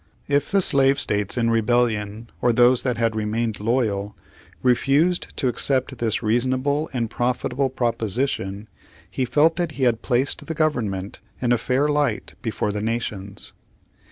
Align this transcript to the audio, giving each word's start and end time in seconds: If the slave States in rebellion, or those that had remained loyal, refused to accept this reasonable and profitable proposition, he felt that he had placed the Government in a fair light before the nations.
If 0.27 0.49
the 0.49 0.63
slave 0.63 0.99
States 0.99 1.37
in 1.37 1.51
rebellion, 1.51 2.31
or 2.41 2.51
those 2.51 2.81
that 2.81 2.97
had 2.97 3.15
remained 3.15 3.59
loyal, 3.59 4.17
refused 4.63 5.37
to 5.37 5.47
accept 5.47 5.95
this 5.99 6.23
reasonable 6.23 6.89
and 6.91 7.07
profitable 7.07 7.69
proposition, 7.69 8.67
he 9.11 9.25
felt 9.25 9.57
that 9.57 9.73
he 9.73 9.83
had 9.83 10.01
placed 10.01 10.47
the 10.47 10.55
Government 10.55 11.19
in 11.39 11.51
a 11.51 11.57
fair 11.59 11.87
light 11.87 12.33
before 12.41 12.71
the 12.71 12.81
nations. 12.81 13.53